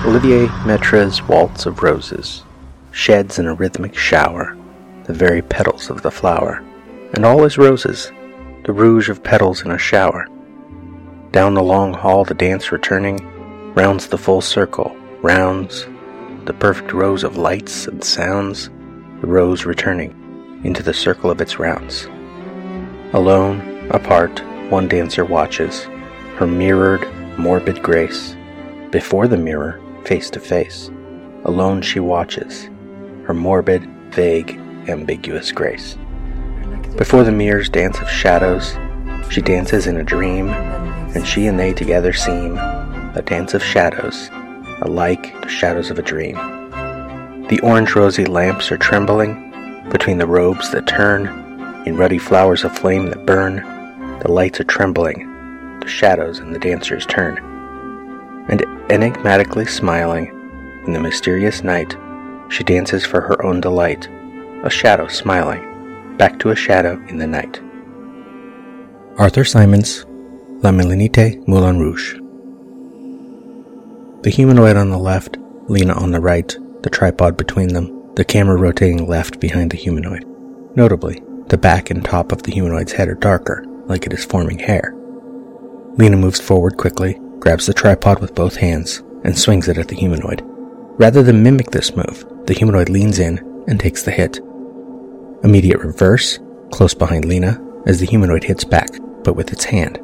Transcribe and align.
Olivier 0.07 0.47
Metra's 0.65 1.23
Waltz 1.23 1.67
of 1.67 1.83
Roses 1.83 2.45
sheds 2.93 3.41
in 3.41 3.47
a 3.47 3.55
rhythmic 3.55 3.97
shower 3.97 4.57
the 5.07 5.13
very 5.13 5.43
petals 5.43 5.91
of 5.91 6.03
the 6.03 6.11
flower, 6.13 6.63
and 7.15 7.25
all 7.27 7.43
is 7.43 7.59
roses, 7.59 8.13
the 8.65 8.73
rouge 8.73 9.09
of 9.09 9.25
petals 9.25 9.63
in 9.63 9.73
a 9.73 9.79
shower. 9.79 10.29
Down 11.33 11.55
the 11.55 11.63
long 11.65 11.93
hall 11.93 12.25
the 12.25 12.35
dance 12.35 12.71
returning 12.71 13.19
rounds 13.75 14.07
the 14.07 14.19
full 14.19 14.41
circle, 14.41 14.97
rounds 15.21 15.89
the 16.47 16.55
perfect 16.55 16.93
rows 16.93 17.25
of 17.25 17.37
lights 17.37 17.87
and 17.87 18.03
sounds, 18.03 18.69
the 19.21 19.27
rose 19.27 19.65
returning 19.65 20.61
into 20.65 20.83
the 20.83 20.95
circle 20.95 21.31
of 21.31 21.41
its 21.41 21.59
rounds. 21.59 22.07
Alone, 23.13 23.89
apart, 23.91 24.43
one 24.71 24.89
dancer 24.89 25.25
watches 25.25 25.85
her 26.37 26.47
mirrored, 26.47 27.07
morbid 27.39 27.83
grace. 27.83 28.37
Before 28.91 29.29
the 29.29 29.37
mirror, 29.37 29.81
face 30.05 30.31
to 30.31 30.41
face, 30.41 30.91
alone 31.45 31.81
she 31.81 32.01
watches 32.01 32.69
her 33.25 33.35
morbid, 33.35 33.87
vague, 34.11 34.59
ambiguous 34.89 35.51
grace. 35.51 35.97
Before 36.97 37.25
the 37.25 37.33
mirror's 37.33 37.71
dance 37.71 37.99
of 38.01 38.11
shadows, 38.11 38.77
she 39.31 39.41
dances 39.41 39.87
in 39.87 39.97
a 39.97 40.05
dream, 40.05 40.51
and 40.51 41.27
she 41.27 41.47
and 41.47 41.59
they 41.59 41.73
together 41.73 42.13
seem 42.13 42.59
a 42.59 43.23
dance 43.25 43.55
of 43.55 43.65
shadows, 43.65 44.29
alike 44.85 45.35
the 45.43 45.49
shadows 45.49 45.91
of 45.91 45.99
a 45.99 46.03
dream. 46.03 46.37
The 47.49 47.61
orange 47.63 47.95
rosy 47.95 48.25
lamps 48.25 48.71
are 48.71 48.79
trembling 48.79 49.51
between 49.91 50.19
the 50.19 50.27
robes 50.27 50.71
that 50.73 50.87
turn 50.87 51.27
in 51.87 51.97
ruddy 51.97 52.19
flowers 52.19 52.65
of 52.65 52.77
flame 52.77 53.07
that 53.07 53.27
burn. 53.27 53.57
The 54.21 54.31
lights 54.31 54.61
are 54.61 54.65
trembling, 54.65 55.79
the 55.81 55.89
shadows 55.89 56.39
and 56.39 56.55
the 56.55 56.59
dancers 56.59 57.05
turn. 57.07 57.39
And 58.49 58.63
enigmatically 58.91 59.67
smiling 59.67 60.27
in 60.87 60.93
the 60.93 61.01
mysterious 61.01 61.63
night, 61.63 61.97
she 62.49 62.65
dances 62.65 63.05
for 63.05 63.21
her 63.21 63.45
own 63.45 63.61
delight, 63.61 64.09
a 64.63 64.71
shadow 64.71 65.09
smiling, 65.09 66.17
back 66.17 66.39
to 66.41 66.51
a 66.51 66.57
shadow 66.57 67.03
in 67.09 67.19
the 67.19 67.27
night. 67.27 67.61
Arthur 69.19 69.45
Symons, 69.45 70.05
La 70.63 70.71
Mélinite 70.71 71.47
Moulin 71.47 71.79
Rouge. 71.79 72.19
The 74.25 74.31
humanoid 74.31 74.79
on 74.79 74.89
the 74.89 74.97
left, 74.97 75.37
Lena 75.69 75.93
on 75.93 76.11
the 76.11 76.19
right, 76.19 76.57
the 76.81 76.89
tripod 76.89 77.37
between 77.37 77.75
them, 77.75 78.15
the 78.15 78.25
camera 78.25 78.57
rotating 78.57 79.07
left 79.07 79.39
behind 79.39 79.71
the 79.71 79.77
humanoid. 79.77 80.25
Notably, 80.75 81.23
the 81.49 81.59
back 81.59 81.91
and 81.91 82.03
top 82.03 82.33
of 82.33 82.43
the 82.43 82.51
humanoid's 82.51 82.93
head 82.93 83.11
are 83.11 83.17
darker, 83.17 83.67
like 83.85 84.07
it 84.07 84.15
is 84.15 84.25
forming 84.25 84.59
hair. 84.59 84.95
Lena 85.99 86.17
moves 86.17 86.41
forward 86.41 86.79
quickly, 86.79 87.21
grabs 87.39 87.67
the 87.67 87.75
tripod 87.75 88.21
with 88.21 88.35
both 88.35 88.57
hands, 88.57 89.03
and 89.25 89.39
swings 89.39 89.69
it 89.69 89.77
at 89.77 89.89
the 89.89 89.95
humanoid. 89.95 90.41
Rather 90.97 91.23
than 91.23 91.43
mimic 91.43 91.71
this 91.71 91.95
move, 91.95 92.25
the 92.47 92.55
humanoid 92.55 92.89
leans 92.89 93.19
in 93.19 93.37
and 93.69 93.79
takes 93.79 94.05
the 94.05 94.11
hit. 94.11 94.39
Immediate 95.43 95.81
reverse, 95.81 96.39
close 96.71 96.95
behind 96.95 97.27
Lena, 97.27 97.63
as 97.85 98.01
the 98.01 98.07
humanoid 98.07 98.45
hits 98.45 98.65
back, 98.65 98.89
but 99.23 99.37
with 99.37 99.53
its 99.53 99.65
hand. 99.65 100.01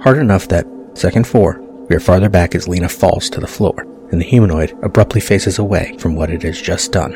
Hard 0.00 0.18
enough 0.18 0.48
that, 0.48 0.66
second 0.94 1.24
four, 1.24 1.61
we 1.88 1.96
are 1.96 2.00
farther 2.00 2.28
back 2.28 2.54
as 2.54 2.68
Lena 2.68 2.88
falls 2.88 3.28
to 3.30 3.40
the 3.40 3.46
floor, 3.46 3.86
and 4.10 4.20
the 4.20 4.24
humanoid 4.26 4.76
abruptly 4.82 5.20
faces 5.20 5.58
away 5.58 5.96
from 5.98 6.14
what 6.14 6.30
it 6.30 6.42
has 6.42 6.60
just 6.60 6.92
done. 6.92 7.14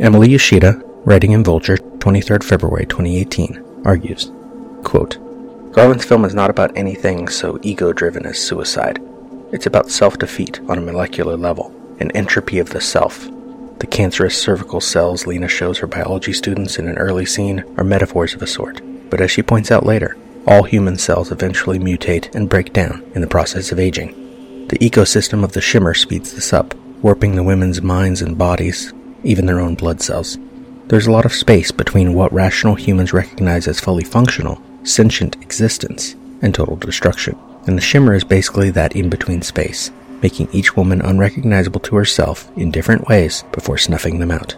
Emily 0.00 0.30
Yoshida, 0.30 0.82
writing 1.04 1.32
in 1.32 1.42
Vulture, 1.42 1.76
23rd 1.76 2.44
February 2.44 2.86
2018, 2.86 3.82
argues, 3.84 4.30
quote, 4.84 5.18
Garland's 5.72 6.04
film 6.04 6.24
is 6.24 6.34
not 6.34 6.50
about 6.50 6.76
anything 6.76 7.28
so 7.28 7.58
ego 7.62 7.92
driven 7.92 8.24
as 8.26 8.38
suicide. 8.38 9.00
It's 9.52 9.66
about 9.66 9.90
self 9.90 10.18
defeat 10.18 10.60
on 10.68 10.78
a 10.78 10.82
molecular 10.82 11.36
level, 11.36 11.74
an 12.00 12.10
entropy 12.12 12.58
of 12.58 12.70
the 12.70 12.80
self. 12.80 13.28
The 13.78 13.86
cancerous 13.86 14.40
cervical 14.40 14.80
cells 14.80 15.26
Lena 15.26 15.48
shows 15.48 15.78
her 15.78 15.86
biology 15.86 16.32
students 16.32 16.78
in 16.78 16.88
an 16.88 16.96
early 16.96 17.26
scene 17.26 17.62
are 17.76 17.84
metaphors 17.84 18.34
of 18.34 18.42
a 18.42 18.46
sort, 18.46 18.80
but 19.10 19.20
as 19.20 19.30
she 19.30 19.42
points 19.42 19.70
out 19.70 19.84
later, 19.84 20.16
all 20.46 20.62
human 20.62 20.96
cells 20.96 21.32
eventually 21.32 21.78
mutate 21.78 22.34
and 22.34 22.48
break 22.48 22.72
down 22.72 23.02
in 23.14 23.20
the 23.20 23.26
process 23.26 23.72
of 23.72 23.80
aging. 23.80 24.66
The 24.68 24.78
ecosystem 24.78 25.42
of 25.42 25.52
the 25.52 25.60
shimmer 25.60 25.94
speeds 25.94 26.32
this 26.32 26.52
up, 26.52 26.74
warping 27.02 27.34
the 27.34 27.42
women's 27.42 27.82
minds 27.82 28.22
and 28.22 28.38
bodies, 28.38 28.92
even 29.24 29.46
their 29.46 29.60
own 29.60 29.74
blood 29.74 30.00
cells. 30.00 30.38
There's 30.86 31.06
a 31.06 31.12
lot 31.12 31.24
of 31.24 31.32
space 31.32 31.72
between 31.72 32.14
what 32.14 32.32
rational 32.32 32.76
humans 32.76 33.12
recognize 33.12 33.66
as 33.66 33.80
fully 33.80 34.04
functional, 34.04 34.62
sentient 34.84 35.36
existence, 35.42 36.14
and 36.42 36.54
total 36.54 36.76
destruction. 36.76 37.36
And 37.66 37.76
the 37.76 37.82
shimmer 37.82 38.14
is 38.14 38.22
basically 38.22 38.70
that 38.70 38.94
in 38.94 39.10
between 39.10 39.42
space, 39.42 39.90
making 40.22 40.48
each 40.52 40.76
woman 40.76 41.00
unrecognizable 41.00 41.80
to 41.80 41.96
herself 41.96 42.48
in 42.56 42.70
different 42.70 43.08
ways 43.08 43.42
before 43.52 43.78
snuffing 43.78 44.20
them 44.20 44.30
out. 44.30 44.56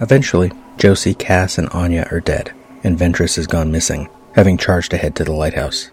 Eventually, 0.00 0.50
Josie, 0.76 1.14
Cass, 1.14 1.58
and 1.58 1.68
Anya 1.68 2.08
are 2.10 2.18
dead, 2.18 2.52
and 2.82 2.98
Ventress 2.98 3.36
has 3.36 3.46
gone 3.46 3.70
missing, 3.70 4.08
having 4.34 4.56
charged 4.56 4.92
ahead 4.94 5.14
to 5.16 5.24
the 5.24 5.32
lighthouse. 5.32 5.90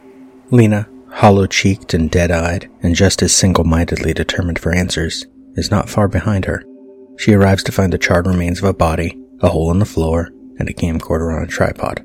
Lena, 0.51 0.88
hollow 1.11 1.45
cheeked 1.45 1.94
and 1.94 2.09
dead 2.09 2.31
eyed, 2.31 2.69
and 2.81 2.95
just 2.95 3.22
as 3.22 3.35
single 3.35 3.63
mindedly 3.63 4.13
determined 4.13 4.59
for 4.59 4.73
answers, 4.73 5.25
is 5.55 5.72
not 5.72 5.89
far 5.89 6.07
behind 6.07 6.45
her. 6.45 6.63
She 7.17 7.33
arrives 7.33 7.63
to 7.63 7.72
find 7.72 7.91
the 7.91 7.97
charred 7.97 8.28
remains 8.28 8.59
of 8.59 8.66
a 8.66 8.73
body, 8.73 9.19
a 9.41 9.49
hole 9.49 9.72
in 9.72 9.79
the 9.79 9.85
floor, 9.85 10.29
and 10.57 10.69
a 10.69 10.73
camcorder 10.73 11.35
on 11.35 11.44
a 11.44 11.47
tripod. 11.47 12.03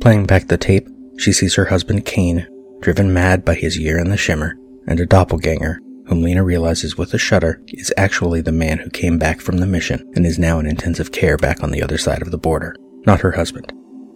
Playing 0.00 0.26
back 0.26 0.48
the 0.48 0.56
tape, 0.56 0.88
she 1.18 1.32
sees 1.32 1.54
her 1.54 1.66
husband 1.66 2.04
Kane, 2.04 2.46
driven 2.80 3.12
mad 3.12 3.44
by 3.44 3.54
his 3.54 3.78
year 3.78 3.98
in 3.98 4.10
the 4.10 4.16
shimmer, 4.16 4.56
and 4.86 4.98
a 4.98 5.06
doppelganger, 5.06 5.78
whom 6.06 6.22
Lena 6.22 6.42
realizes 6.42 6.98
with 6.98 7.14
a 7.14 7.18
shudder 7.18 7.62
is 7.68 7.92
actually 7.96 8.40
the 8.40 8.52
man 8.52 8.78
who 8.78 8.90
came 8.90 9.18
back 9.18 9.40
from 9.40 9.58
the 9.58 9.66
mission 9.66 10.10
and 10.14 10.26
is 10.26 10.38
now 10.38 10.58
in 10.58 10.66
intensive 10.66 11.12
care 11.12 11.36
back 11.36 11.62
on 11.62 11.70
the 11.70 11.82
other 11.82 11.98
side 11.98 12.22
of 12.22 12.30
the 12.30 12.38
border, 12.38 12.74
not 13.06 13.20
her 13.20 13.32
husband. 13.32 13.72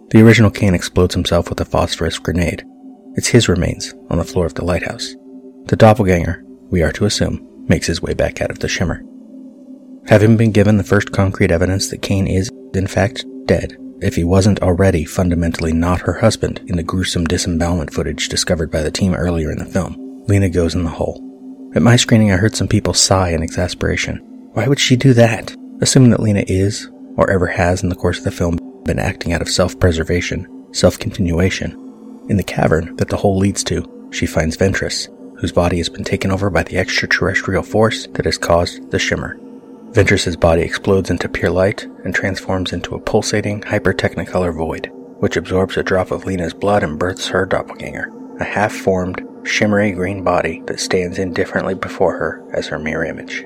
The 0.09 0.21
original 0.21 0.51
Kane 0.51 0.73
explodes 0.73 1.15
himself 1.15 1.49
with 1.49 1.59
a 1.59 1.65
phosphorus 1.65 2.17
grenade. 2.17 2.63
It's 3.15 3.27
his 3.27 3.49
remains 3.49 3.93
on 4.09 4.17
the 4.17 4.23
floor 4.23 4.45
of 4.45 4.53
the 4.53 4.63
lighthouse. 4.63 5.15
The 5.65 5.75
doppelganger, 5.75 6.43
we 6.69 6.81
are 6.81 6.93
to 6.93 7.05
assume, 7.05 7.65
makes 7.67 7.87
his 7.87 8.01
way 8.01 8.13
back 8.13 8.41
out 8.41 8.49
of 8.49 8.59
the 8.59 8.69
shimmer. 8.69 9.03
Having 10.07 10.37
been 10.37 10.53
given 10.53 10.77
the 10.77 10.83
first 10.85 11.11
concrete 11.11 11.51
evidence 11.51 11.89
that 11.89 12.01
Kane 12.01 12.27
is, 12.27 12.49
in 12.73 12.87
fact, 12.87 13.25
dead, 13.45 13.75
if 13.99 14.15
he 14.15 14.23
wasn't 14.23 14.61
already 14.61 15.03
fundamentally 15.03 15.73
not 15.73 16.01
her 16.01 16.13
husband 16.13 16.61
in 16.67 16.77
the 16.77 16.83
gruesome 16.83 17.25
disembowelment 17.25 17.91
footage 17.91 18.29
discovered 18.29 18.71
by 18.71 18.83
the 18.83 18.91
team 18.91 19.13
earlier 19.13 19.51
in 19.51 19.57
the 19.57 19.65
film, 19.65 20.23
Lena 20.27 20.49
goes 20.49 20.75
in 20.75 20.83
the 20.83 20.89
hole. 20.89 21.21
At 21.75 21.81
my 21.81 21.97
screening, 21.97 22.31
I 22.31 22.37
heard 22.37 22.55
some 22.55 22.69
people 22.69 22.93
sigh 22.93 23.31
in 23.31 23.43
exasperation. 23.43 24.19
Why 24.53 24.67
would 24.67 24.79
she 24.79 24.95
do 24.95 25.13
that? 25.15 25.53
Assuming 25.81 26.11
that 26.11 26.21
Lena 26.21 26.45
is, 26.47 26.89
or 27.17 27.29
ever 27.29 27.47
has 27.47 27.83
in 27.83 27.89
the 27.89 27.95
course 27.95 28.19
of 28.19 28.23
the 28.23 28.31
film, 28.31 28.57
been 28.87 28.97
acting 28.97 29.33
out 29.33 29.41
of 29.41 29.49
self 29.49 29.79
preservation, 29.79 30.47
self 30.73 30.97
continuation. 30.97 31.71
In 32.29 32.37
the 32.37 32.43
cavern 32.43 32.95
that 32.95 33.09
the 33.09 33.17
hole 33.17 33.37
leads 33.37 33.63
to, 33.65 34.09
she 34.11 34.25
finds 34.25 34.57
Ventress, 34.57 35.07
whose 35.39 35.51
body 35.51 35.77
has 35.77 35.89
been 35.89 36.03
taken 36.03 36.31
over 36.31 36.49
by 36.49 36.63
the 36.63 36.77
extraterrestrial 36.77 37.63
force 37.63 38.07
that 38.13 38.25
has 38.25 38.37
caused 38.37 38.89
the 38.89 38.99
shimmer. 38.99 39.37
Ventress's 39.91 40.35
body 40.35 40.63
explodes 40.63 41.09
into 41.09 41.29
pure 41.29 41.51
light 41.51 41.83
and 42.03 42.13
transforms 42.13 42.73
into 42.73 42.95
a 42.95 42.99
pulsating, 42.99 43.61
hyper-technicolor 43.61 44.55
void, 44.55 44.91
which 45.19 45.37
absorbs 45.37 45.77
a 45.77 45.83
drop 45.83 46.11
of 46.11 46.25
Lena's 46.25 46.53
blood 46.53 46.83
and 46.83 46.99
births 46.99 47.27
her 47.27 47.45
doppelganger, 47.45 48.11
a 48.39 48.43
half-formed, 48.43 49.25
shimmery 49.43 49.91
green 49.91 50.23
body 50.23 50.61
that 50.67 50.79
stands 50.79 51.19
indifferently 51.19 51.73
before 51.73 52.17
her 52.17 52.43
as 52.53 52.67
her 52.67 52.79
mirror 52.79 53.05
image. 53.05 53.45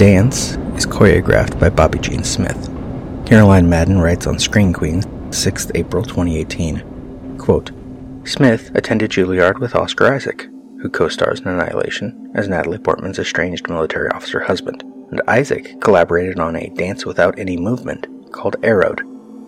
Dance 0.00 0.52
is 0.78 0.86
choreographed 0.86 1.60
by 1.60 1.68
Bobbi 1.68 2.00
Jene 2.00 2.24
Smith. 2.24 2.70
Caroline 3.26 3.68
Madden 3.68 3.98
writes 4.00 4.26
on 4.26 4.38
Screen 4.38 4.72
Queen, 4.72 5.02
6th 5.28 5.72
April 5.74 6.02
2018, 6.02 7.36
quote, 7.36 7.70
Smith 8.24 8.70
attended 8.74 9.10
Juilliard 9.10 9.60
with 9.60 9.74
Oscar 9.74 10.10
Isaac, 10.14 10.48
who 10.80 10.88
co-stars 10.88 11.40
in 11.40 11.48
Annihilation 11.48 12.32
as 12.34 12.48
Natalie 12.48 12.78
Portman's 12.78 13.18
estranged 13.18 13.68
military 13.68 14.08
officer 14.08 14.40
husband, 14.40 14.82
and 15.10 15.20
Isaac 15.28 15.78
collaborated 15.82 16.40
on 16.40 16.56
a 16.56 16.70
dance 16.70 17.04
without 17.04 17.38
any 17.38 17.58
movement 17.58 18.06
called 18.32 18.56
Arrowed. 18.62 19.02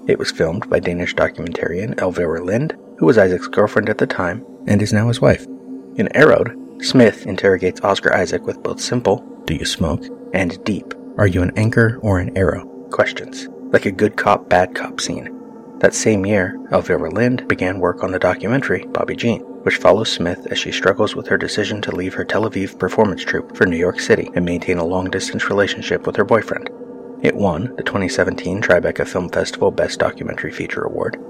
It 0.07 0.19
was 0.19 0.31
filmed 0.31 0.69
by 0.69 0.81
Danish 0.81 1.15
documentarian 1.15 1.99
Elvira 1.99 2.45
Lind, 2.45 2.77
who 2.99 3.07
was 3.07 3.17
Isaac's 3.17 3.49
girlfriend 3.49 3.89
at 3.89 3.97
the 3.97 4.07
time 4.07 4.45
and 4.67 4.83
is 4.83 4.93
now 4.93 5.09
his 5.09 5.19
wife. 5.19 5.47
In 5.97 6.15
Arrowed, 6.15 6.55
Smith 6.85 7.27
interrogates 7.27 7.81
Oscar 7.81 8.15
Isaac 8.15 8.45
with 8.45 8.63
both 8.63 8.83
simple, 8.83 9.27
do 9.47 9.55
you 9.55 9.65
smoke, 9.65 10.05
and 10.33 10.63
deep, 10.65 10.95
are 11.19 11.27
you 11.27 11.43
an 11.43 11.53
anchor 11.57 11.99
or 12.03 12.19
an 12.19 12.37
arrow, 12.37 12.67
questions, 12.91 13.49
like 13.73 13.87
a 13.87 13.93
good 13.93 14.17
cop, 14.17 14.49
bad 14.49 14.75
cop 14.75 15.01
scene. 15.01 15.39
That 15.81 15.95
same 15.95 16.25
year, 16.25 16.61
Elvira 16.71 17.11
Lind 17.11 17.49
began 17.49 17.81
work 17.81 18.05
on 18.05 18.13
the 18.13 18.19
documentary 18.19 18.85
Bobbi 18.85 19.17
Jene, 19.17 19.43
which 19.65 19.79
follows 19.79 20.13
Smith 20.13 20.47
as 20.51 20.59
she 20.59 20.71
struggles 20.71 21.17
with 21.17 21.27
her 21.27 21.39
decision 21.39 21.83
to 21.83 21.97
leave 21.97 22.15
her 22.15 22.25
Tel 22.25 22.49
Aviv 22.49 22.79
performance 22.79 23.25
troupe 23.25 23.57
for 23.57 23.67
New 23.67 23.77
York 23.77 23.99
City 23.99 24.31
and 24.35 24.45
maintain 24.45 24.79
a 24.79 24.85
long 24.85 25.11
distance 25.11 25.49
relationship 25.49 26.07
with 26.07 26.15
her 26.17 26.25
boyfriend. 26.25 26.71
It 27.23 27.35
won 27.35 27.75
the 27.77 27.83
2017 27.83 28.63
Tribeca 28.63 29.07
Film 29.07 29.29
Festival 29.29 29.71
Best 29.71 29.99
Documentary 29.99 30.53
Feature 30.53 30.85
Award. 30.85 31.21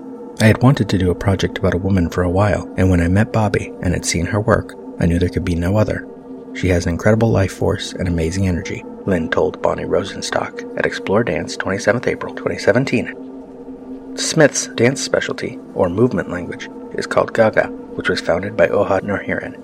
I 0.41 0.47
had 0.47 0.63
wanted 0.63 0.89
to 0.89 0.99
do 0.99 1.11
a 1.11 1.15
project 1.15 1.59
about 1.59 1.75
a 1.75 1.79
woman 1.79 2.11
for 2.11 2.23
a 2.23 2.31
while, 2.31 2.73
and 2.77 2.91
when 2.91 3.01
I 3.01 3.09
met 3.09 3.33
Bobby 3.33 3.73
and 3.83 3.95
had 3.95 4.05
seen 4.05 4.27
her 4.27 4.41
work, 4.41 4.75
I 4.99 5.07
knew 5.07 5.19
there 5.19 5.29
could 5.29 5.45
be 5.45 5.55
no 5.55 5.77
other. 5.77 6.07
She 6.55 6.69
has 6.69 6.87
an 6.87 6.93
incredible 6.93 7.31
life 7.31 7.53
force 7.53 7.93
and 7.93 8.09
amazing 8.09 8.49
energy, 8.49 8.85
Lind 9.05 9.33
told 9.33 9.61
Bonnie 9.61 9.85
Rosenstock 9.85 10.79
at 10.79 10.87
Explore 10.87 11.25
Dance 11.25 11.57
27th 11.57 12.07
April 12.07 12.33
2017. 12.37 14.17
Smith's 14.17 14.69
dance 14.69 15.03
specialty, 15.03 15.59
or 15.75 15.89
movement 15.89 16.31
language, 16.31 16.69
is 16.95 17.07
called 17.07 17.35
Gaga, 17.35 17.67
which 17.97 18.09
was 18.09 18.21
founded 18.21 18.57
by 18.57 18.69
Ohad 18.69 19.03
Naharin. 19.03 19.59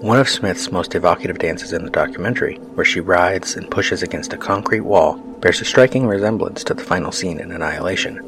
One 0.00 0.20
of 0.20 0.28
Smith's 0.28 0.70
most 0.70 0.94
evocative 0.94 1.38
dances 1.38 1.72
in 1.72 1.84
the 1.84 1.90
documentary, 1.90 2.56
where 2.74 2.84
she 2.84 3.00
writhes 3.00 3.56
and 3.56 3.68
pushes 3.68 4.04
against 4.04 4.32
a 4.32 4.36
concrete 4.36 4.82
wall, 4.82 5.16
bears 5.40 5.60
a 5.60 5.64
striking 5.64 6.06
resemblance 6.06 6.62
to 6.62 6.74
the 6.74 6.84
final 6.84 7.10
scene 7.10 7.40
in 7.40 7.50
Annihilation. 7.50 8.20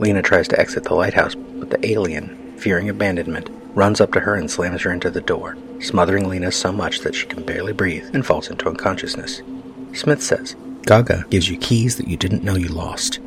Lena 0.00 0.20
tries 0.20 0.48
to 0.48 0.60
exit 0.60 0.84
the 0.84 0.94
lighthouse, 0.94 1.34
but 1.34 1.70
the 1.70 1.86
alien, 1.88 2.58
fearing 2.58 2.90
abandonment, 2.90 3.48
runs 3.74 4.02
up 4.02 4.12
to 4.12 4.20
her 4.20 4.34
and 4.34 4.50
slams 4.50 4.82
her 4.82 4.92
into 4.92 5.08
the 5.08 5.22
door, 5.22 5.56
smothering 5.80 6.28
Lena 6.28 6.52
so 6.52 6.72
much 6.72 7.00
that 7.00 7.14
she 7.14 7.26
can 7.26 7.42
barely 7.42 7.72
breathe 7.72 8.10
and 8.12 8.26
falls 8.26 8.50
into 8.50 8.68
unconsciousness. 8.68 9.40
Smith 9.92 10.22
says, 10.22 10.56
Gaga 10.86 11.26
gives 11.30 11.48
you 11.48 11.58
keys 11.58 11.96
that 11.96 12.08
you 12.08 12.16
didn't 12.16 12.44
know 12.44 12.56
you 12.56 12.68
lost. 12.68 13.18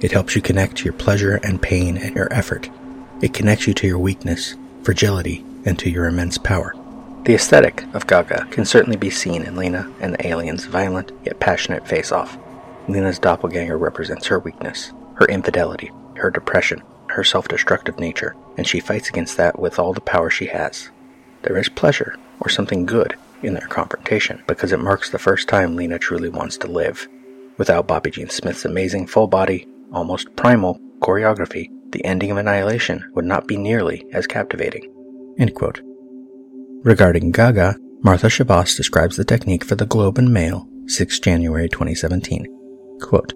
It 0.00 0.12
helps 0.12 0.34
you 0.34 0.42
connect 0.42 0.84
your 0.84 0.94
pleasure 0.94 1.36
and 1.36 1.62
pain 1.62 1.96
and 1.96 2.14
your 2.14 2.32
effort. 2.32 2.70
It 3.20 3.34
connects 3.34 3.66
you 3.66 3.74
to 3.74 3.86
your 3.86 3.98
weakness, 3.98 4.56
fragility, 4.82 5.44
and 5.64 5.78
to 5.78 5.90
your 5.90 6.06
immense 6.06 6.38
power. 6.38 6.74
The 7.24 7.34
aesthetic 7.34 7.84
of 7.94 8.08
Gaga 8.08 8.46
can 8.50 8.64
certainly 8.64 8.96
be 8.96 9.10
seen 9.10 9.42
in 9.42 9.54
Lena 9.54 9.88
and 10.00 10.14
the 10.14 10.26
alien's 10.26 10.64
violent 10.64 11.12
yet 11.24 11.38
passionate 11.38 11.86
face 11.86 12.10
off. 12.10 12.36
Lena's 12.88 13.20
doppelganger 13.20 13.78
represents 13.78 14.26
her 14.26 14.40
weakness, 14.40 14.92
her 15.14 15.26
infidelity, 15.26 15.92
her 16.16 16.30
depression, 16.30 16.82
her 17.06 17.22
self 17.22 17.46
destructive 17.46 18.00
nature, 18.00 18.34
and 18.56 18.66
she 18.66 18.80
fights 18.80 19.08
against 19.08 19.36
that 19.36 19.58
with 19.58 19.78
all 19.78 19.92
the 19.92 20.00
power 20.00 20.30
she 20.30 20.46
has. 20.46 20.90
There 21.42 21.56
is 21.56 21.68
pleasure, 21.68 22.16
or 22.40 22.48
something 22.48 22.86
good, 22.86 23.14
in 23.42 23.54
their 23.54 23.66
confrontation, 23.68 24.42
because 24.46 24.72
it 24.72 24.80
marks 24.80 25.10
the 25.10 25.18
first 25.18 25.48
time 25.48 25.76
Lena 25.76 25.98
truly 25.98 26.28
wants 26.28 26.56
to 26.58 26.66
live. 26.66 27.08
Without 27.58 27.86
Bobbi 27.86 28.12
Jene 28.12 28.30
Smith's 28.30 28.64
amazing 28.64 29.06
full 29.06 29.26
body, 29.26 29.68
almost 29.92 30.34
primal 30.36 30.80
choreography, 31.00 31.68
the 31.92 32.04
ending 32.04 32.30
of 32.30 32.38
Annihilation 32.38 33.10
would 33.14 33.24
not 33.24 33.46
be 33.46 33.56
nearly 33.56 34.04
as 34.12 34.26
captivating. 34.26 34.92
Regarding 36.82 37.30
Gaga, 37.30 37.76
Martha 38.02 38.26
Schabas 38.26 38.76
describes 38.76 39.16
the 39.16 39.24
technique 39.24 39.64
for 39.64 39.76
the 39.76 39.86
Globe 39.86 40.18
and 40.18 40.32
Mail, 40.32 40.66
6 40.86 41.20
January 41.20 41.68
2017. 41.68 42.46
Quote, 43.00 43.34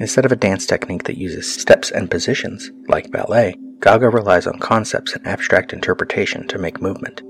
Instead 0.00 0.24
of 0.24 0.32
a 0.32 0.36
dance 0.36 0.66
technique 0.66 1.04
that 1.04 1.18
uses 1.18 1.52
steps 1.52 1.90
and 1.90 2.10
positions, 2.10 2.70
like 2.88 3.10
ballet, 3.10 3.54
Gaga 3.80 4.08
relies 4.08 4.46
on 4.46 4.58
concepts 4.58 5.14
and 5.14 5.26
abstract 5.26 5.72
interpretation 5.72 6.46
to 6.48 6.58
make 6.58 6.82
movement. 6.82 7.22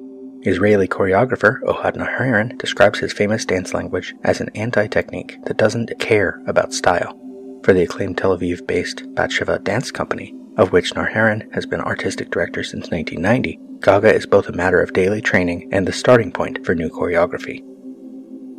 Israeli 0.43 0.87
choreographer 0.87 1.61
Ohad 1.63 1.97
Naharin 1.97 2.57
describes 2.59 3.01
his 3.01 3.13
famous 3.13 3.45
dance 3.45 3.75
language 3.75 4.15
as 4.23 4.41
an 4.41 4.51
anti-technique 4.55 5.37
that 5.47 5.57
doesn't 5.57 5.99
care 5.99 6.41
about 6.47 6.73
style. 6.73 7.19
For 7.65 7.73
the 7.73 7.83
acclaimed 7.83 8.19
Tel 8.19 8.39
Aviv-based 8.39 9.03
Batsheva 9.15 9.65
Dance 9.65 9.91
Company, 9.91 10.33
of 10.57 10.73
which 10.73 10.95
Naharin 10.95 11.53
has 11.55 11.67
been 11.67 11.81
artistic 11.81 12.31
director 12.31 12.63
since 12.63 12.91
1990, 12.91 13.59
Gaga 13.81 14.15
is 14.15 14.27
both 14.27 14.49
a 14.49 14.53
matter 14.53 14.81
of 14.81 14.93
daily 14.93 15.21
training 15.21 15.69
and 15.73 15.87
the 15.87 15.93
starting 15.93 16.31
point 16.31 16.65
for 16.65 16.75
new 16.75 16.89
choreography. 16.89 17.65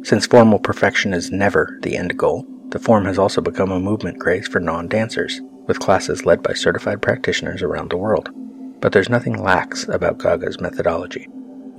Since 0.05 0.27
formal 0.27 0.59
perfection 0.59 1.13
is 1.13 1.31
never 1.31 1.77
the 1.81 1.95
end 1.95 2.17
goal, 2.17 2.45
the 2.69 2.79
form 2.79 3.05
has 3.05 3.17
also 3.17 3.39
become 3.39 3.71
a 3.71 3.79
movement 3.79 4.19
craze 4.19 4.47
for 4.47 4.59
non-dancers, 4.59 5.39
with 5.65 5.79
classes 5.79 6.25
led 6.25 6.43
by 6.43 6.53
certified 6.53 7.01
practitioners 7.01 7.61
around 7.61 7.89
the 7.89 7.97
world. 7.97 8.29
But 8.81 8.91
there's 8.91 9.09
nothing 9.09 9.41
lax 9.41 9.87
about 9.87 10.19
Gaga's 10.19 10.59
methodology. 10.59 11.27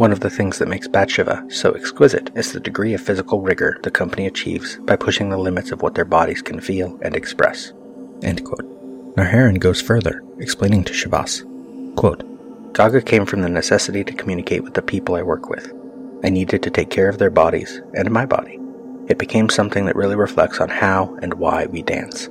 One 0.00 0.12
of 0.12 0.20
the 0.20 0.30
things 0.30 0.58
that 0.58 0.68
makes 0.68 0.88
Batsheva 0.88 1.52
so 1.52 1.72
exquisite 1.72 2.30
is 2.34 2.54
the 2.54 2.58
degree 2.58 2.94
of 2.94 3.02
physical 3.02 3.42
rigor 3.42 3.78
the 3.82 3.90
company 3.90 4.26
achieves 4.26 4.78
by 4.78 4.96
pushing 4.96 5.28
the 5.28 5.36
limits 5.36 5.72
of 5.72 5.82
what 5.82 5.94
their 5.94 6.06
bodies 6.06 6.40
can 6.40 6.58
feel 6.58 6.98
and 7.02 7.14
express. 7.14 7.74
End 8.22 8.42
quote. 8.42 8.64
Naharin 9.16 9.60
goes 9.60 9.82
further, 9.82 10.22
explaining 10.38 10.84
to 10.84 10.94
Schabas, 10.94 11.44
quote, 11.96 12.24
Gaga 12.72 13.02
came 13.02 13.26
from 13.26 13.42
the 13.42 13.50
necessity 13.50 14.02
to 14.04 14.14
communicate 14.14 14.64
with 14.64 14.72
the 14.72 14.80
people 14.80 15.16
I 15.16 15.22
work 15.22 15.50
with. 15.50 15.70
I 16.24 16.30
needed 16.30 16.62
to 16.62 16.70
take 16.70 16.88
care 16.88 17.10
of 17.10 17.18
their 17.18 17.28
bodies 17.28 17.82
and 17.92 18.10
my 18.10 18.24
body. 18.24 18.58
It 19.08 19.18
became 19.18 19.50
something 19.50 19.84
that 19.84 19.96
really 19.96 20.16
reflects 20.16 20.62
on 20.62 20.70
how 20.70 21.14
and 21.20 21.34
why 21.34 21.66
we 21.66 21.82
dance, 21.82 22.24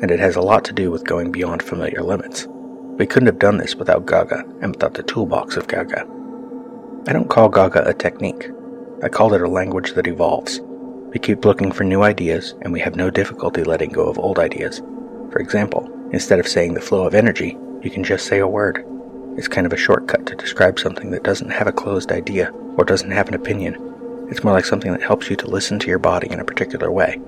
and 0.00 0.10
it 0.10 0.20
has 0.20 0.36
a 0.36 0.40
lot 0.40 0.64
to 0.64 0.72
do 0.72 0.90
with 0.90 1.04
going 1.04 1.32
beyond 1.32 1.62
familiar 1.62 2.02
limits. 2.02 2.48
We 2.96 3.06
couldn't 3.06 3.26
have 3.26 3.38
done 3.38 3.58
this 3.58 3.74
without 3.74 4.06
Gaga 4.06 4.42
and 4.62 4.74
without 4.74 4.94
the 4.94 5.02
toolbox 5.02 5.58
of 5.58 5.68
Gaga. 5.68 6.06
I 7.08 7.14
don't 7.14 7.30
call 7.30 7.48
Gaga 7.48 7.88
a 7.88 7.94
technique. 7.94 8.50
I 9.02 9.08
call 9.08 9.32
it 9.32 9.40
a 9.40 9.48
language 9.48 9.94
that 9.94 10.06
evolves. 10.06 10.60
We 10.60 11.18
keep 11.18 11.46
looking 11.46 11.72
for 11.72 11.82
new 11.82 12.02
ideas, 12.02 12.54
and 12.60 12.74
we 12.74 12.80
have 12.80 12.94
no 12.94 13.08
difficulty 13.08 13.64
letting 13.64 13.90
go 13.90 14.06
of 14.06 14.18
old 14.18 14.38
ideas. 14.38 14.82
For 15.30 15.38
example, 15.38 15.90
instead 16.12 16.38
of 16.38 16.46
saying 16.46 16.74
the 16.74 16.80
flow 16.80 17.06
of 17.06 17.14
energy, 17.14 17.56
you 17.82 17.90
can 17.90 18.04
just 18.04 18.26
say 18.26 18.38
a 18.38 18.46
word. 18.46 18.84
It's 19.38 19.48
kind 19.48 19.66
of 19.66 19.72
a 19.72 19.78
shortcut 19.78 20.26
to 20.26 20.36
describe 20.36 20.78
something 20.78 21.10
that 21.12 21.22
doesn't 21.22 21.50
have 21.50 21.66
a 21.66 21.72
closed 21.72 22.12
idea 22.12 22.50
or 22.76 22.84
doesn't 22.84 23.10
have 23.10 23.28
an 23.28 23.34
opinion. 23.34 24.26
It's 24.30 24.44
more 24.44 24.52
like 24.52 24.66
something 24.66 24.92
that 24.92 25.02
helps 25.02 25.30
you 25.30 25.36
to 25.36 25.46
listen 25.46 25.78
to 25.78 25.88
your 25.88 25.98
body 25.98 26.30
in 26.30 26.38
a 26.38 26.44
particular 26.44 26.92
way. 26.92 27.18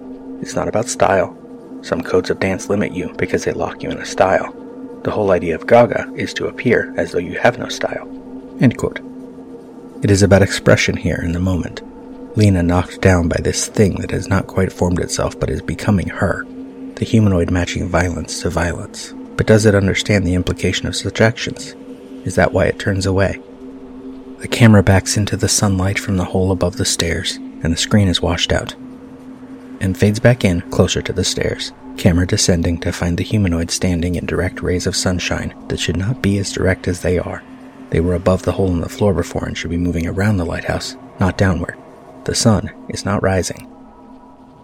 It's 0.42 0.54
not 0.54 0.68
about 0.68 0.86
style. 0.86 1.34
Some 1.80 2.02
codes 2.02 2.28
of 2.28 2.40
dance 2.40 2.68
limit 2.68 2.92
you 2.92 3.14
because 3.16 3.44
they 3.44 3.52
lock 3.52 3.82
you 3.82 3.90
in 3.90 3.98
a 3.98 4.04
style. 4.04 4.52
The 5.02 5.10
whole 5.10 5.30
idea 5.30 5.54
of 5.54 5.66
Gaga 5.66 6.12
is 6.14 6.34
to 6.34 6.48
appear 6.48 6.92
as 6.98 7.12
though 7.12 7.18
you 7.18 7.38
have 7.38 7.58
no 7.58 7.68
style. 7.68 8.06
End 8.60 8.76
quote. 8.76 9.00
It 10.02 10.10
is 10.10 10.24
about 10.24 10.42
expression 10.42 10.96
here 10.96 11.20
in 11.22 11.30
the 11.30 11.38
moment. 11.38 11.80
Lena 12.36 12.60
knocked 12.60 13.00
down 13.00 13.28
by 13.28 13.36
this 13.40 13.68
thing 13.68 14.00
that 14.00 14.10
has 14.10 14.26
not 14.26 14.48
quite 14.48 14.72
formed 14.72 14.98
itself 14.98 15.38
but 15.38 15.48
is 15.48 15.62
becoming 15.62 16.08
her. 16.08 16.44
The 16.96 17.04
humanoid 17.04 17.52
matching 17.52 17.86
violence 17.88 18.42
to 18.42 18.50
violence. 18.50 19.14
But 19.36 19.46
does 19.46 19.64
it 19.64 19.76
understand 19.76 20.26
the 20.26 20.34
implication 20.34 20.88
of 20.88 20.96
such 20.96 21.20
actions? 21.20 21.76
Is 22.24 22.34
that 22.34 22.52
why 22.52 22.66
it 22.66 22.80
turns 22.80 23.06
away? 23.06 23.40
The 24.38 24.48
camera 24.48 24.82
backs 24.82 25.16
into 25.16 25.36
the 25.36 25.48
sunlight 25.48 26.00
from 26.00 26.16
the 26.16 26.24
hole 26.24 26.50
above 26.50 26.78
the 26.78 26.84
stairs, 26.84 27.36
and 27.36 27.72
the 27.72 27.76
screen 27.76 28.08
is 28.08 28.20
washed 28.20 28.52
out. 28.52 28.74
And 29.80 29.96
fades 29.96 30.18
back 30.18 30.44
in, 30.44 30.62
closer 30.62 31.00
to 31.00 31.12
the 31.12 31.22
stairs, 31.22 31.72
camera 31.96 32.26
descending 32.26 32.80
to 32.80 32.90
find 32.90 33.18
the 33.18 33.24
humanoid 33.24 33.70
standing 33.70 34.16
in 34.16 34.26
direct 34.26 34.62
rays 34.62 34.88
of 34.88 34.96
sunshine 34.96 35.54
that 35.68 35.78
should 35.78 35.96
not 35.96 36.22
be 36.22 36.38
as 36.38 36.50
direct 36.50 36.88
as 36.88 37.02
they 37.02 37.20
are. 37.20 37.44
They 37.92 38.00
were 38.00 38.14
above 38.14 38.42
the 38.42 38.52
hole 38.52 38.70
in 38.70 38.80
the 38.80 38.88
floor 38.88 39.12
before 39.12 39.44
and 39.44 39.56
should 39.56 39.70
be 39.70 39.76
moving 39.76 40.06
around 40.06 40.38
the 40.38 40.46
lighthouse, 40.46 40.96
not 41.20 41.36
downward. 41.36 41.76
The 42.24 42.34
sun 42.34 42.70
is 42.88 43.04
not 43.04 43.22
rising. 43.22 43.70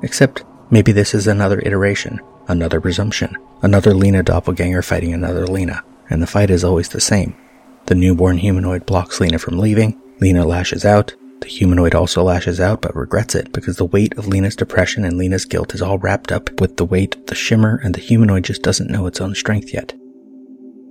Except 0.03 0.45
maybe 0.71 0.93
this 0.93 1.13
is 1.13 1.27
another 1.27 1.61
iteration, 1.61 2.21
another 2.47 2.81
presumption, 2.81 3.37
another 3.61 3.93
Lena 3.93 4.23
doppelganger 4.23 4.81
fighting 4.81 5.13
another 5.13 5.47
Lena, 5.47 5.85
and 6.09 6.23
the 6.23 6.27
fight 6.27 6.49
is 6.49 6.65
always 6.65 6.89
the 6.89 7.03
same. 7.03 7.37
The 7.85 7.95
newborn 7.95 8.39
humanoid 8.39 8.87
blocks 8.87 9.21
Lena 9.21 9.39
from 9.39 9.59
leaving, 9.59 10.01
Lena 10.21 10.47
lashes 10.47 10.87
out, 10.87 11.15
the 11.41 11.49
humanoid 11.49 11.95
also 11.95 12.23
lashes 12.23 12.61
out 12.61 12.81
but 12.81 12.97
regrets 12.97 13.35
it 13.35 13.53
because 13.53 13.77
the 13.77 13.85
weight 13.85 14.17
of 14.17 14.27
Lena's 14.27 14.57
depression 14.57 15.05
and 15.05 15.19
Lena's 15.19 15.45
guilt 15.45 15.75
is 15.75 15.83
all 15.83 15.99
wrapped 15.99 16.33
up 16.33 16.63
with 16.63 16.79
the 16.79 16.85
weight 16.87 17.15
of 17.17 17.27
the 17.27 17.35
shimmer 17.35 17.79
and 17.85 17.95
the 17.95 18.01
humanoid 18.01 18.45
just 18.45 18.63
doesn't 18.63 18.91
know 18.91 19.07
its 19.07 19.21
own 19.21 19.35
strength 19.35 19.75
yet. 19.75 19.93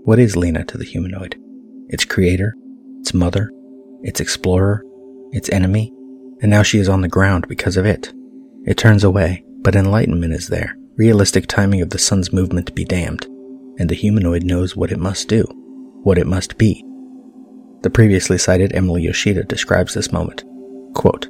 What 0.04 0.20
is 0.20 0.38
Lena 0.38 0.64
to 0.66 0.78
the 0.78 0.86
humanoid? 0.86 1.42
Its 1.90 2.06
creator, 2.06 2.56
its 3.00 3.14
mother, 3.14 3.52
its 4.04 4.20
explorer, 4.20 4.84
its 5.32 5.50
enemy, 5.50 5.94
and 6.42 6.50
now 6.50 6.64
she 6.64 6.80
is 6.80 6.90
on 6.90 7.02
the 7.02 7.08
ground 7.08 7.48
because 7.48 7.78
of 7.78 7.86
it. 7.86 8.14
It 8.66 8.78
turns 8.78 9.04
away, 9.04 9.44
but 9.62 9.76
enlightenment 9.76 10.34
is 10.34 10.48
there, 10.48 10.78
realistic 10.98 11.48
timing 11.48 11.82
of 11.82 11.90
the 11.90 11.98
sun's 11.98 12.34
movement 12.34 12.76
be 12.76 12.86
damned, 12.86 13.26
and 13.80 13.90
the 13.90 13.96
humanoid 13.96 14.44
knows 14.44 14.76
what 14.76 14.92
it 14.92 15.00
must 15.00 15.28
do, 15.28 15.44
what 16.04 16.18
it 16.18 16.28
must 16.28 16.58
be. 16.58 16.84
The 17.84 17.90
previously 17.90 18.38
cited 18.38 18.76
Emily 18.76 19.04
Yoshida 19.04 19.44
describes 19.44 19.94
this 19.94 20.12
moment. 20.12 20.44
Quote, 20.94 21.28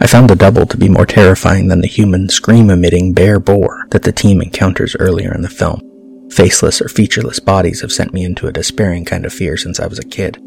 I 0.00 0.06
found 0.06 0.30
the 0.30 0.36
double 0.36 0.64
to 0.66 0.76
be 0.76 0.88
more 0.88 1.06
terrifying 1.06 1.68
than 1.68 1.80
the 1.80 1.88
human 1.88 2.28
scream 2.28 2.70
emitting 2.70 3.14
bear 3.14 3.40
boar 3.40 3.86
that 3.90 4.04
the 4.04 4.12
team 4.12 4.40
encounters 4.40 4.94
earlier 5.00 5.34
in 5.34 5.42
the 5.42 5.48
film. 5.48 5.80
Faceless 6.30 6.80
or 6.80 6.88
featureless 6.88 7.40
bodies 7.40 7.80
have 7.80 7.92
sent 7.92 8.12
me 8.12 8.24
into 8.24 8.46
a 8.46 8.52
despairing 8.52 9.04
kind 9.04 9.24
of 9.24 9.32
fear 9.32 9.56
since 9.56 9.80
I 9.80 9.86
was 9.86 9.98
a 9.98 10.04
kid. 10.04 10.38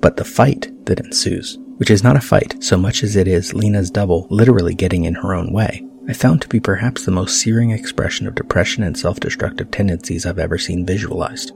But 0.00 0.16
the 0.16 0.24
fight 0.24 0.70
that 0.86 1.00
ensues, 1.00 1.58
which 1.76 1.90
is 1.90 2.04
not 2.04 2.16
a 2.16 2.20
fight 2.20 2.62
so 2.62 2.76
much 2.76 3.02
as 3.02 3.16
it 3.16 3.26
is 3.26 3.54
Lena's 3.54 3.90
double 3.90 4.26
literally 4.30 4.74
getting 4.74 5.04
in 5.04 5.14
her 5.14 5.34
own 5.34 5.52
way, 5.52 5.86
I 6.08 6.12
found 6.12 6.42
to 6.42 6.48
be 6.48 6.60
perhaps 6.60 7.04
the 7.04 7.10
most 7.10 7.40
searing 7.40 7.70
expression 7.70 8.26
of 8.26 8.34
depression 8.34 8.82
and 8.82 8.96
self 8.96 9.20
destructive 9.20 9.70
tendencies 9.70 10.26
I've 10.26 10.38
ever 10.38 10.58
seen 10.58 10.86
visualized. 10.86 11.52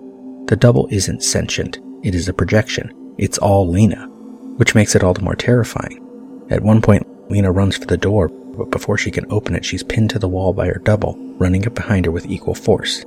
The 0.46 0.56
double 0.56 0.88
isn't 0.90 1.22
sentient, 1.22 1.78
it 2.02 2.14
is 2.14 2.28
a 2.28 2.34
projection. 2.34 2.92
It's 3.18 3.38
all 3.38 3.68
Lena, 3.68 4.06
which 4.56 4.74
makes 4.74 4.94
it 4.94 5.02
all 5.02 5.14
the 5.14 5.22
more 5.22 5.36
terrifying. 5.36 6.00
At 6.50 6.62
one 6.62 6.82
point, 6.82 7.06
Lena 7.30 7.50
runs 7.50 7.76
for 7.76 7.86
the 7.86 7.96
door, 7.96 8.28
but 8.28 8.70
before 8.70 8.98
she 8.98 9.10
can 9.10 9.30
open 9.30 9.54
it, 9.54 9.64
she's 9.64 9.82
pinned 9.82 10.10
to 10.10 10.18
the 10.18 10.28
wall 10.28 10.52
by 10.52 10.66
her 10.66 10.80
double, 10.84 11.16
running 11.38 11.66
up 11.66 11.74
behind 11.74 12.04
her 12.04 12.12
with 12.12 12.26
equal 12.26 12.54
force. 12.54 13.04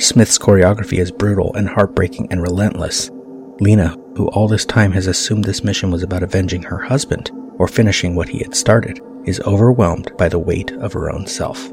Smith's 0.00 0.38
choreography 0.38 0.98
is 0.98 1.10
brutal 1.10 1.52
and 1.54 1.68
heartbreaking 1.68 2.28
and 2.30 2.40
relentless. 2.40 3.10
Lena, 3.58 3.96
who 4.14 4.28
all 4.28 4.46
this 4.46 4.64
time 4.64 4.92
has 4.92 5.08
assumed 5.08 5.42
this 5.42 5.64
mission 5.64 5.90
was 5.90 6.04
about 6.04 6.22
avenging 6.22 6.62
her 6.62 6.78
husband 6.78 7.32
or 7.58 7.66
finishing 7.66 8.14
what 8.14 8.28
he 8.28 8.38
had 8.38 8.54
started, 8.54 9.00
is 9.24 9.40
overwhelmed 9.40 10.16
by 10.16 10.28
the 10.28 10.38
weight 10.38 10.70
of 10.74 10.92
her 10.92 11.10
own 11.10 11.26
self. 11.26 11.72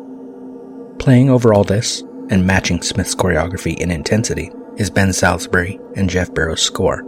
Playing 0.97 1.29
over 1.29 1.53
all 1.53 1.63
this, 1.63 2.01
and 2.31 2.47
matching 2.47 2.81
Smith's 2.81 3.13
choreography 3.13 3.77
in 3.77 3.91
intensity, 3.91 4.51
is 4.77 4.89
Ben 4.89 5.13
Salisbury 5.13 5.79
and 5.95 6.09
Geoff 6.09 6.33
Barrow's 6.33 6.63
score. 6.63 7.03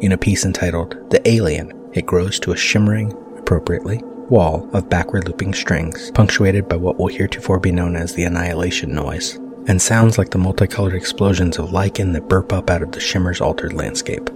In 0.00 0.12
a 0.12 0.18
piece 0.18 0.46
entitled 0.46 0.96
The 1.10 1.20
Alien, 1.28 1.70
it 1.92 2.06
grows 2.06 2.40
to 2.40 2.52
a 2.52 2.56
shimmering, 2.56 3.12
appropriately, 3.36 4.00
wall 4.30 4.70
of 4.72 4.88
backward 4.88 5.28
looping 5.28 5.52
strings, 5.52 6.10
punctuated 6.12 6.66
by 6.66 6.76
what 6.76 6.98
will 6.98 7.08
heretofore 7.08 7.60
be 7.60 7.72
known 7.72 7.94
as 7.94 8.14
the 8.14 8.24
annihilation 8.24 8.94
noise 8.94 9.38
and 9.66 9.80
sounds 9.80 10.18
like 10.18 10.30
the 10.30 10.38
multicolored 10.38 10.94
explosions 10.94 11.58
of 11.58 11.72
lichen 11.72 12.12
that 12.12 12.28
burp 12.28 12.52
up 12.52 12.70
out 12.70 12.82
of 12.82 12.92
the 12.92 13.00
shimmer's 13.00 13.40
altered 13.40 13.72
landscape. 13.72 14.26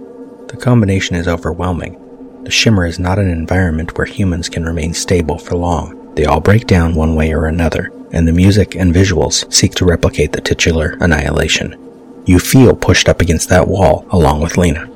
The 0.47 0.57
combination 0.57 1.15
is 1.15 1.27
overwhelming. 1.27 2.43
The 2.43 2.51
shimmer 2.51 2.85
is 2.85 2.99
not 2.99 3.19
an 3.19 3.29
environment 3.29 3.97
where 3.97 4.07
humans 4.07 4.47
can 4.47 4.63
remain 4.63 4.93
stable 4.93 5.37
for 5.37 5.55
long. 5.55 6.13
They 6.15 6.25
all 6.25 6.39
break 6.39 6.65
down 6.65 6.95
one 6.95 7.15
way 7.15 7.33
or 7.33 7.45
another, 7.45 7.91
and 8.11 8.27
the 8.27 8.33
music 8.33 8.75
and 8.75 8.95
visuals 8.95 9.51
seek 9.53 9.73
to 9.75 9.85
replicate 9.85 10.31
the 10.31 10.41
titular 10.41 10.97
annihilation. 11.01 11.75
You 12.25 12.39
feel 12.39 12.75
pushed 12.75 13.09
up 13.09 13.21
against 13.21 13.49
that 13.49 13.67
wall 13.67 14.05
along 14.09 14.41
with 14.41 14.57
Lena. 14.57 14.89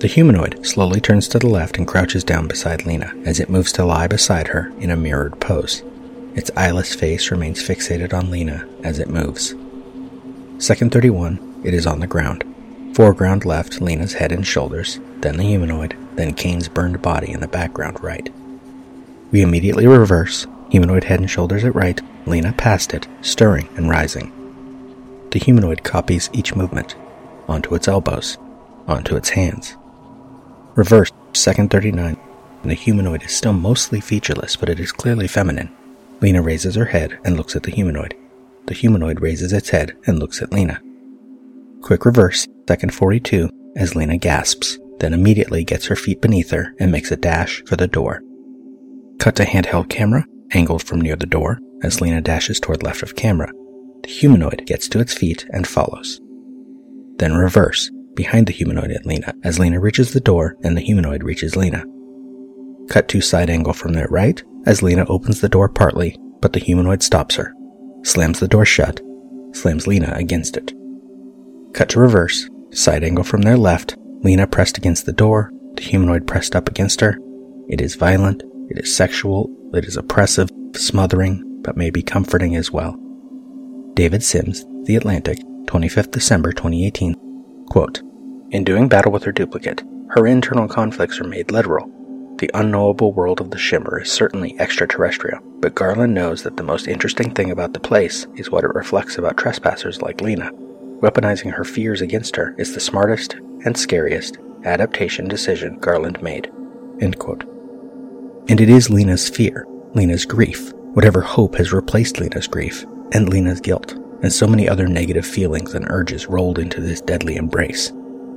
The 0.00 0.06
humanoid 0.06 0.66
slowly 0.66 0.98
turns 0.98 1.28
to 1.28 1.38
the 1.38 1.46
left 1.46 1.76
and 1.76 1.86
crouches 1.86 2.24
down 2.24 2.48
beside 2.48 2.86
Lena 2.86 3.12
as 3.26 3.38
it 3.38 3.50
moves 3.50 3.70
to 3.72 3.84
lie 3.84 4.06
beside 4.06 4.48
her 4.48 4.72
in 4.78 4.90
a 4.90 4.96
mirrored 4.96 5.38
pose. 5.40 5.82
Its 6.34 6.50
eyeless 6.56 6.94
face 6.94 7.30
remains 7.30 7.62
fixated 7.62 8.12
on 8.14 8.30
Lena 8.30 8.68
as 8.84 8.98
it 8.98 9.08
moves. 9.08 9.54
Second 10.58 10.92
31, 10.92 11.62
it 11.64 11.74
is 11.74 11.86
on 11.86 12.00
the 12.00 12.06
ground. 12.06 12.44
Foreground 12.94 13.44
left, 13.44 13.80
Lena's 13.80 14.14
head 14.14 14.32
and 14.32 14.46
shoulders, 14.46 15.00
then 15.20 15.36
the 15.36 15.42
humanoid, 15.42 15.96
then 16.16 16.34
Kane's 16.34 16.68
burned 16.68 17.00
body 17.02 17.32
in 17.32 17.40
the 17.40 17.48
background 17.48 18.02
right. 18.02 18.32
We 19.32 19.42
immediately 19.42 19.86
reverse, 19.86 20.46
humanoid 20.70 21.04
head 21.04 21.20
and 21.20 21.30
shoulders 21.30 21.64
at 21.64 21.74
right, 21.74 22.00
Lena 22.26 22.52
past 22.52 22.94
it, 22.94 23.08
stirring 23.22 23.68
and 23.76 23.88
rising. 23.88 24.32
The 25.30 25.38
humanoid 25.38 25.82
copies 25.84 26.30
each 26.32 26.54
movement, 26.54 26.96
onto 27.48 27.74
its 27.74 27.88
elbows, 27.88 28.38
onto 28.86 29.16
its 29.16 29.30
hands. 29.30 29.76
Reverse, 30.74 31.12
second 31.32 31.70
39, 31.70 32.16
and 32.62 32.70
the 32.70 32.74
humanoid 32.74 33.22
is 33.22 33.32
still 33.32 33.52
mostly 33.52 34.00
featureless, 34.00 34.56
but 34.56 34.68
it 34.68 34.80
is 34.80 34.92
clearly 34.92 35.28
feminine. 35.28 35.74
Lena 36.20 36.42
raises 36.42 36.74
her 36.74 36.86
head 36.86 37.18
and 37.24 37.36
looks 37.36 37.56
at 37.56 37.62
the 37.62 37.70
humanoid. 37.70 38.14
The 38.66 38.74
humanoid 38.74 39.20
raises 39.20 39.52
its 39.52 39.70
head 39.70 39.96
and 40.06 40.18
looks 40.18 40.42
at 40.42 40.52
Lena. 40.52 40.80
Quick 41.82 42.04
reverse, 42.04 42.46
second 42.68 42.94
42, 42.94 43.48
as 43.76 43.96
Lena 43.96 44.18
gasps, 44.18 44.78
then 44.98 45.14
immediately 45.14 45.64
gets 45.64 45.86
her 45.86 45.96
feet 45.96 46.20
beneath 46.20 46.50
her 46.50 46.74
and 46.78 46.92
makes 46.92 47.10
a 47.10 47.16
dash 47.16 47.62
for 47.66 47.76
the 47.76 47.86
door. 47.86 48.22
Cut 49.18 49.36
to 49.36 49.44
handheld 49.44 49.88
camera, 49.88 50.24
angled 50.52 50.82
from 50.82 51.00
near 51.00 51.16
the 51.16 51.26
door, 51.26 51.58
as 51.82 52.00
Lena 52.00 52.20
dashes 52.20 52.60
toward 52.60 52.82
left 52.82 53.02
of 53.02 53.16
camera. 53.16 53.50
The 54.02 54.10
humanoid 54.10 54.66
gets 54.66 54.88
to 54.88 55.00
its 55.00 55.14
feet 55.14 55.46
and 55.50 55.66
follows. 55.66 56.20
Then 57.16 57.34
reverse, 57.34 57.90
behind 58.14 58.46
the 58.46 58.52
humanoid 58.52 58.90
at 58.90 59.06
Lena, 59.06 59.34
as 59.42 59.58
Lena 59.58 59.80
reaches 59.80 60.12
the 60.12 60.20
door 60.20 60.56
and 60.62 60.76
the 60.76 60.82
humanoid 60.82 61.22
reaches 61.22 61.56
Lena. 61.56 61.84
Cut 62.90 63.06
to 63.10 63.20
side 63.20 63.50
angle 63.50 63.72
from 63.72 63.92
their 63.92 64.08
right, 64.08 64.42
as 64.66 64.82
Lena 64.82 65.04
opens 65.06 65.40
the 65.40 65.48
door 65.48 65.68
partly, 65.68 66.18
but 66.40 66.52
the 66.52 66.58
humanoid 66.58 67.04
stops 67.04 67.36
her, 67.36 67.54
slams 68.02 68.40
the 68.40 68.48
door 68.48 68.64
shut, 68.64 69.00
slams 69.52 69.86
Lena 69.86 70.12
against 70.16 70.56
it. 70.56 70.72
Cut 71.72 71.90
to 71.90 72.00
reverse, 72.00 72.50
side 72.72 73.04
angle 73.04 73.22
from 73.22 73.42
their 73.42 73.56
left, 73.56 73.96
Lena 74.24 74.44
pressed 74.48 74.76
against 74.76 75.06
the 75.06 75.12
door, 75.12 75.52
the 75.76 75.84
humanoid 75.84 76.26
pressed 76.26 76.56
up 76.56 76.68
against 76.68 77.00
her. 77.00 77.16
It 77.68 77.80
is 77.80 77.94
violent, 77.94 78.42
it 78.68 78.78
is 78.82 78.94
sexual, 78.94 79.48
it 79.72 79.84
is 79.84 79.96
oppressive, 79.96 80.50
smothering, 80.74 81.60
but 81.62 81.76
may 81.76 81.90
be 81.90 82.02
comforting 82.02 82.56
as 82.56 82.72
well. 82.72 82.98
David 83.94 84.24
Sims, 84.24 84.64
The 84.82 84.96
Atlantic, 84.96 85.38
25th 85.66 86.10
December 86.10 86.52
2018. 86.52 87.14
Quote, 87.68 88.02
In 88.50 88.64
doing 88.64 88.88
battle 88.88 89.12
with 89.12 89.22
her 89.22 89.32
duplicate, 89.32 89.84
her 90.08 90.26
internal 90.26 90.66
conflicts 90.66 91.20
are 91.20 91.28
made 91.28 91.52
literal 91.52 91.88
the 92.40 92.50
unknowable 92.54 93.12
world 93.12 93.40
of 93.40 93.50
the 93.50 93.58
Shimmer 93.58 94.00
is 94.00 94.10
certainly 94.10 94.58
extraterrestrial, 94.58 95.40
but 95.60 95.74
Garland 95.74 96.14
knows 96.14 96.42
that 96.42 96.56
the 96.56 96.62
most 96.62 96.88
interesting 96.88 97.34
thing 97.34 97.50
about 97.50 97.74
the 97.74 97.80
place 97.80 98.26
is 98.34 98.50
what 98.50 98.64
it 98.64 98.74
reflects 98.74 99.18
about 99.18 99.36
trespassers 99.36 100.00
like 100.00 100.22
Lena. 100.22 100.50
Weaponizing 101.00 101.52
her 101.52 101.64
fears 101.64 102.00
against 102.00 102.34
her 102.36 102.54
is 102.58 102.72
the 102.72 102.80
smartest 102.80 103.34
and 103.64 103.76
scariest 103.76 104.38
adaptation 104.64 105.28
decision 105.28 105.78
Garland 105.80 106.22
made. 106.22 106.50
And 108.48 108.58
it 108.58 108.70
is 108.70 108.88
Lena's 108.88 109.28
fear, 109.28 109.66
Lena's 109.94 110.24
grief, 110.24 110.72
whatever 110.94 111.20
hope 111.20 111.56
has 111.56 111.74
replaced 111.74 112.20
Lena's 112.20 112.46
grief, 112.46 112.84
and 113.12 113.28
Lena's 113.28 113.60
guilt, 113.60 113.92
and 114.22 114.32
so 114.32 114.46
many 114.46 114.66
other 114.66 114.88
negative 114.88 115.26
feelings 115.26 115.74
and 115.74 115.86
urges 115.90 116.26
rolled 116.26 116.58
into 116.58 116.80
this 116.80 117.02
deadly 117.02 117.36
embrace. 117.36 117.92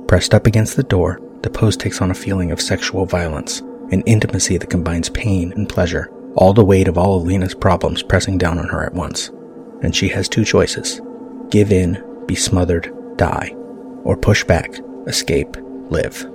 Pressed 0.08 0.34
up 0.34 0.46
against 0.46 0.76
the 0.76 0.82
door, 0.82 1.20
the 1.42 1.50
pose 1.50 1.76
takes 1.76 2.02
on 2.02 2.10
a 2.10 2.14
feeling 2.14 2.50
of 2.50 2.60
sexual 2.60 3.06
violence, 3.06 3.62
an 3.90 4.02
intimacy 4.02 4.56
that 4.58 4.70
combines 4.70 5.08
pain 5.10 5.52
and 5.52 5.68
pleasure, 5.68 6.10
all 6.36 6.52
the 6.52 6.64
weight 6.64 6.88
of 6.88 6.98
all 6.98 7.16
of 7.16 7.24
Lena's 7.24 7.54
problems 7.54 8.02
pressing 8.02 8.38
down 8.38 8.58
on 8.58 8.68
her 8.68 8.84
at 8.84 8.94
once. 8.94 9.30
And 9.82 9.94
she 9.94 10.08
has 10.08 10.28
two 10.28 10.44
choices 10.44 11.00
give 11.50 11.70
in, 11.70 12.02
be 12.26 12.34
smothered, 12.34 12.92
die, 13.16 13.50
or 14.02 14.16
push 14.16 14.44
back, 14.44 14.78
escape, 15.06 15.56
live. 15.90 16.26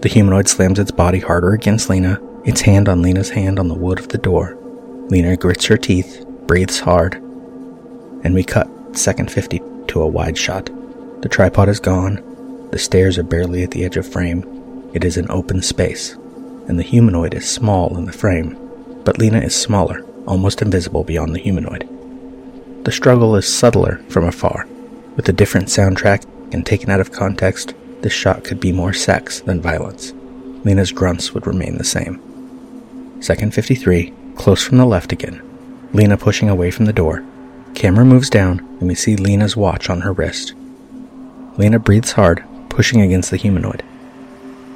The 0.00 0.08
humanoid 0.08 0.48
slams 0.48 0.78
its 0.78 0.90
body 0.90 1.20
harder 1.20 1.52
against 1.52 1.90
Lena, 1.90 2.20
its 2.44 2.60
hand 2.60 2.88
on 2.88 3.02
Lena's 3.02 3.30
hand 3.30 3.58
on 3.58 3.68
the 3.68 3.74
wood 3.74 3.98
of 3.98 4.08
the 4.08 4.18
door. 4.18 4.56
Lena 5.08 5.36
grits 5.36 5.66
her 5.66 5.76
teeth, 5.76 6.24
breathes 6.46 6.80
hard, 6.80 7.14
and 8.22 8.34
we 8.34 8.44
cut 8.44 8.68
second 8.92 9.30
50 9.30 9.60
to 9.88 10.02
a 10.02 10.06
wide 10.06 10.38
shot. 10.38 10.70
The 11.22 11.28
tripod 11.28 11.68
is 11.68 11.80
gone, 11.80 12.22
the 12.70 12.78
stairs 12.78 13.18
are 13.18 13.22
barely 13.22 13.62
at 13.62 13.70
the 13.70 13.84
edge 13.84 13.96
of 13.96 14.06
frame, 14.06 14.42
It 14.94 15.04
is 15.04 15.16
an 15.16 15.30
open 15.30 15.62
space, 15.62 16.16
and 16.68 16.78
the 16.78 16.82
humanoid 16.82 17.34
is 17.34 17.48
small 17.48 17.96
in 17.96 18.04
the 18.04 18.12
frame, 18.12 18.58
but 19.04 19.18
Lena 19.18 19.38
is 19.38 19.54
smaller, 19.54 20.04
almost 20.26 20.62
invisible 20.62 21.04
beyond 21.04 21.34
the 21.34 21.40
humanoid. 21.40 21.88
The 22.84 22.92
struggle 22.92 23.36
is 23.36 23.46
subtler 23.46 23.98
from 24.08 24.24
afar. 24.24 24.66
With 25.16 25.28
a 25.28 25.32
different 25.32 25.68
soundtrack 25.68 26.26
and 26.52 26.66
taken 26.66 26.90
out 26.90 27.00
of 27.00 27.12
context, 27.12 27.74
this 28.02 28.12
shot 28.12 28.44
could 28.44 28.60
be 28.60 28.72
more 28.72 28.92
sex 28.92 29.40
than 29.40 29.60
violence. 29.60 30.12
Lena's 30.64 30.92
grunts 30.92 31.32
would 31.32 31.46
remain 31.46 31.78
the 31.78 31.84
same. 31.84 32.20
Second 33.22 33.54
53, 33.54 34.12
close 34.36 34.62
from 34.62 34.78
the 34.78 34.84
left 34.84 35.12
again. 35.12 35.42
Lena 35.92 36.16
pushing 36.16 36.48
away 36.48 36.70
from 36.70 36.84
the 36.84 36.92
door. 36.92 37.24
Camera 37.74 38.04
moves 38.04 38.28
down, 38.28 38.58
and 38.80 38.88
we 38.88 38.94
see 38.94 39.16
Lena's 39.16 39.56
watch 39.56 39.88
on 39.88 40.02
her 40.02 40.12
wrist. 40.12 40.54
Lena 41.56 41.78
breathes 41.78 42.12
hard, 42.12 42.44
pushing 42.68 43.00
against 43.00 43.30
the 43.30 43.36
humanoid. 43.36 43.82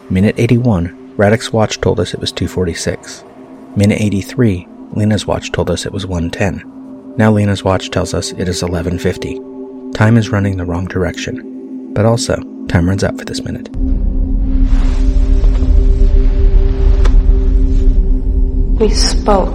Minute 0.09 0.37
81, 0.39 1.08
Radek's 1.19 1.53
watch 1.53 1.81
told 1.81 1.99
us 1.99 2.15
it 2.15 2.21
was 2.21 2.31
246. 2.31 3.25
Minute 3.75 4.01
83, 4.01 4.69
Lena's 4.93 5.27
watch 5.27 5.51
told 5.51 5.69
us 5.69 5.85
it 5.85 5.93
was 5.93 6.07
110. 6.07 7.17
Now 7.17 7.33
Lena's 7.33 7.65
watch 7.65 7.91
tells 7.91 8.15
us 8.15 8.31
it 8.31 8.49
is 8.49 8.63
1150. 8.63 9.41
Time 9.95 10.17
is 10.17 10.29
running 10.29 10.59
the 10.59 10.65
wrong 10.65 10.87
direction. 10.87 11.93
But 11.93 12.05
also, 12.05 12.37
time 12.69 12.89
runs 12.89 13.03
out 13.03 13.19
for 13.19 13.25
this 13.25 13.43
minute. 13.43 13.69
We 18.79 18.89
spoke. 18.91 19.53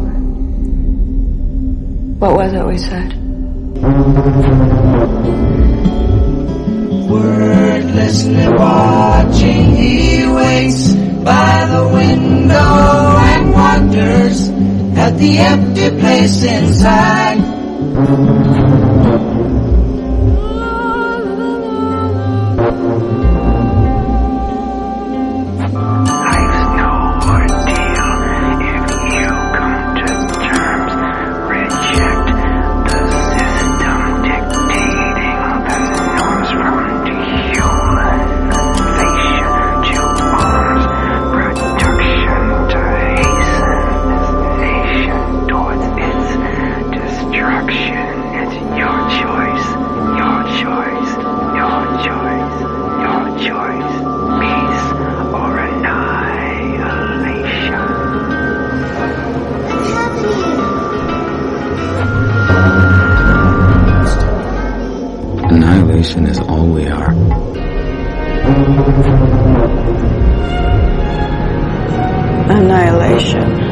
What 2.19 2.35
was 2.35 2.51
it 2.51 2.65
we 2.65 2.77
said? 2.77 3.13
Wordlessly 7.09 8.47
watching, 8.49 9.75
he 9.77 10.27
waits 10.27 11.02
by 11.23 11.65
the 11.65 11.87
window 11.87 13.17
and 13.31 13.53
wonders 13.53 14.49
at 14.97 15.17
the 15.17 15.37
empty 15.37 15.89
place 15.99 16.43
inside. 16.43 17.39
Is 66.03 66.37
all 66.37 66.67
we 66.67 66.85
are. 66.89 67.11
Annihilation. 72.51 73.62